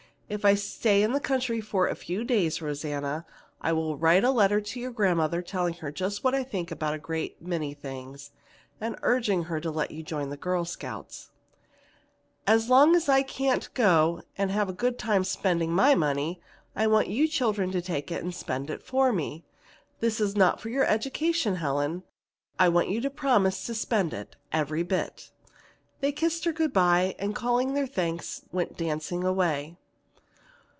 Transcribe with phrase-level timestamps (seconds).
[0.31, 3.25] If I stay in the country for a few days, Rosanna,
[3.59, 6.93] I will write a letter to your grandmother telling her just what I think about
[6.93, 8.31] a great many things,
[8.79, 11.31] and urging her to let you join the Girl Scouts.
[12.47, 16.39] "And as long as I can't go and have a good time spending my money,
[16.77, 19.43] I want you children to take it and spend it for me.
[19.99, 22.03] This is not for your education, Helen.
[22.57, 25.29] I want you to promise to spend it, every bit."
[25.99, 29.75] They kissed her good by and calling their thanks went dancing away.